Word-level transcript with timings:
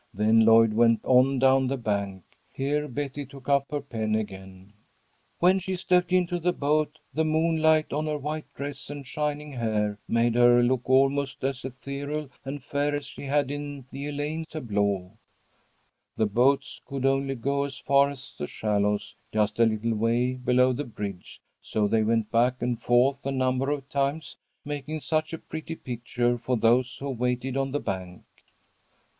Then 0.15 0.45
Lloyd 0.45 0.73
went 0.73 1.05
on 1.05 1.37
down 1.37 1.67
the 1.67 1.77
bank. 1.77 2.23
Here 2.51 2.87
Betty 2.87 3.23
took 3.23 3.47
up 3.47 3.67
her 3.69 3.81
pen 3.81 4.15
again. 4.15 4.73
"When 5.37 5.59
she 5.59 5.75
stepped 5.75 6.11
into 6.11 6.39
the 6.39 6.53
boat 6.53 6.97
the 7.13 7.23
moonlight 7.23 7.93
on 7.93 8.07
her 8.07 8.17
white 8.17 8.51
dress 8.55 8.89
and 8.89 9.05
shining 9.05 9.51
hair 9.51 9.99
made 10.07 10.33
her 10.33 10.63
look 10.63 10.89
almost 10.89 11.43
as 11.43 11.63
ethereal 11.63 12.31
and 12.43 12.63
fair 12.63 12.95
as 12.95 13.05
she 13.05 13.25
had 13.25 13.51
in 13.51 13.85
the 13.91 14.07
Elaine 14.07 14.45
tableau. 14.49 15.19
The 16.17 16.25
boats 16.25 16.81
could 16.83 17.05
only 17.05 17.35
go 17.35 17.63
as 17.63 17.77
far 17.77 18.09
as 18.09 18.33
the 18.39 18.47
shallows, 18.47 19.15
just 19.31 19.59
a 19.59 19.67
little 19.67 19.93
way 19.93 20.33
below 20.33 20.73
the 20.73 20.83
bridge, 20.83 21.39
so 21.61 21.87
they 21.87 22.01
went 22.01 22.31
back 22.31 22.59
and 22.59 22.79
forth 22.81 23.23
a 23.23 23.31
number 23.31 23.69
of 23.69 23.87
times, 23.87 24.37
making 24.65 25.01
such 25.01 25.31
a 25.31 25.37
pretty 25.37 25.75
picture 25.75 26.39
for 26.39 26.57
those 26.57 26.97
who 26.97 27.11
waited 27.11 27.55
on 27.55 27.71
the 27.71 27.79
bank. 27.79 28.23